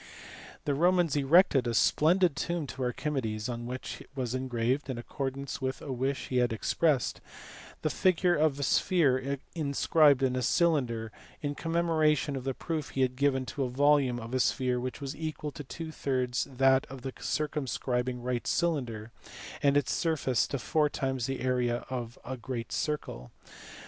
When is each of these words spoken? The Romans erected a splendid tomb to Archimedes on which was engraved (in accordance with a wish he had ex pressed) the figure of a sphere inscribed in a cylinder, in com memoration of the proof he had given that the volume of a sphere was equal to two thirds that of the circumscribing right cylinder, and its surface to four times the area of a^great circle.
The 0.65 0.73
Romans 0.73 1.15
erected 1.15 1.67
a 1.67 1.75
splendid 1.75 2.35
tomb 2.35 2.65
to 2.65 2.81
Archimedes 2.81 3.47
on 3.47 3.67
which 3.67 4.01
was 4.15 4.33
engraved 4.33 4.89
(in 4.89 4.97
accordance 4.97 5.61
with 5.61 5.79
a 5.79 5.91
wish 5.91 6.29
he 6.29 6.37
had 6.37 6.51
ex 6.51 6.73
pressed) 6.73 7.21
the 7.83 7.89
figure 7.91 8.33
of 8.33 8.59
a 8.59 8.63
sphere 8.63 9.37
inscribed 9.53 10.23
in 10.23 10.35
a 10.35 10.41
cylinder, 10.41 11.11
in 11.43 11.53
com 11.53 11.73
memoration 11.73 12.35
of 12.35 12.45
the 12.45 12.55
proof 12.55 12.89
he 12.89 13.01
had 13.01 13.15
given 13.15 13.45
that 13.45 13.53
the 13.55 13.67
volume 13.67 14.19
of 14.19 14.33
a 14.33 14.39
sphere 14.39 14.79
was 14.79 15.15
equal 15.15 15.51
to 15.51 15.63
two 15.63 15.91
thirds 15.91 16.45
that 16.45 16.87
of 16.87 17.03
the 17.03 17.13
circumscribing 17.19 18.23
right 18.23 18.47
cylinder, 18.47 19.11
and 19.61 19.77
its 19.77 19.93
surface 19.93 20.47
to 20.47 20.57
four 20.57 20.89
times 20.89 21.27
the 21.27 21.41
area 21.41 21.85
of 21.91 22.17
a^great 22.25 22.71
circle. 22.71 23.29